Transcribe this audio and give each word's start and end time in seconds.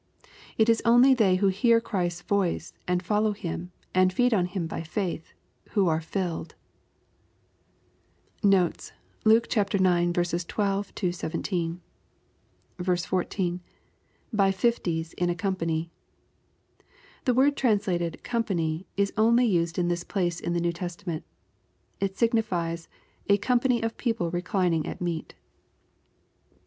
It 0.57 0.67
is 0.67 0.81
only 0.83 1.13
they 1.13 1.35
who 1.35 1.49
hear 1.49 1.79
Christ's 1.79 2.23
voice, 2.23 2.73
and 2.87 3.03
follow 3.03 3.33
Him, 3.33 3.71
and 3.93 4.11
feed 4.11 4.33
on 4.33 4.47
Him 4.47 4.65
by 4.65 4.81
faith, 4.81 5.31
who 5.73 5.87
are 5.87 6.01
"filled. 6.01 6.55
Notes. 8.41 8.93
Luke 9.25 9.43
IX. 9.45 10.15
12— 10.15 10.91
17. 11.13 11.81
li.— 12.79 13.61
[By 14.33 14.51
fifties 14.51 15.13
in 15.19 15.29
a 15.29 15.35
company.'] 15.35 15.91
The 17.25 17.33
word 17.35 17.55
translated 17.55 18.23
"company," 18.23 18.87
is 18.97 19.13
only 19.15 19.45
used 19.45 19.77
'.n 19.77 19.87
this 19.87 20.03
p 20.03 20.21
ace 20.21 20.39
in 20.39 20.53
the 20.53 20.59
New 20.61 20.73
Testament. 20.73 21.23
It 21.99 22.15
signi^es" 22.15 22.87
a 23.29 23.37
company 23.37 23.83
of 23.83 23.97
people 23.97 24.31
reclining 24.31 24.87
at 24.87 24.99
meat." 24.99 25.35